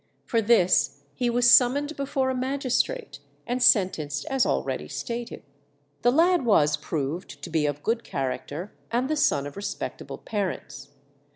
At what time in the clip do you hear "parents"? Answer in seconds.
10.17-10.89